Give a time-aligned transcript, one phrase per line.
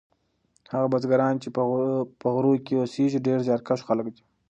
[0.73, 1.49] هغه بزګران چې
[2.21, 4.21] په غرو کې اوسیږي ډیر زیارکښ خلک دي.